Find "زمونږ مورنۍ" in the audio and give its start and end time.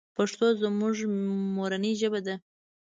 0.61-1.93